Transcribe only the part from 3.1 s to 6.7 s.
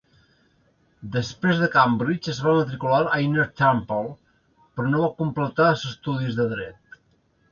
Inner Temple, però no va completar els estudis de